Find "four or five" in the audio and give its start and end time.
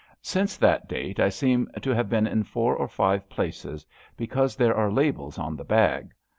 2.43-3.29